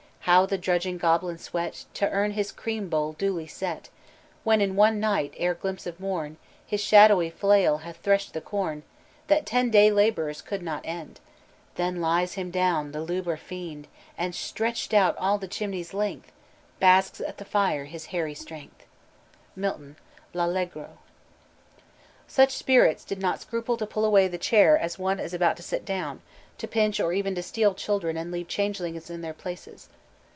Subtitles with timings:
[0.31, 3.89] "how the drudging goblin sweat To earn his cream bowl duly set,
[4.43, 8.83] When in one night, ere glimpse of morn, His shadowy flail hath threshed the corn
[9.27, 11.19] That ten day laborers could not end.
[11.73, 13.87] Then lies him down the lubbar fiend,
[14.17, 16.31] And stretcht out all the chimney's length
[16.79, 18.85] Basks at the fire his hairy strength."
[19.55, 19.97] MILTON:
[20.35, 20.99] L'Allegro.
[22.27, 25.63] Such sprites did not scruple to pull away the chair as one was about to
[25.63, 26.21] sit down,
[26.59, 29.89] to pinch, or even to steal children and leave changelings in their places.